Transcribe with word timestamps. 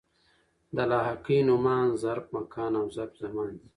د 0.75 0.77
لاحقې 0.91 1.37
نومان 1.49 1.87
ظرف 2.03 2.25
مکان 2.35 2.71
او 2.79 2.85
ظرف 2.95 3.13
زمان 3.23 3.51
دي. 3.59 3.67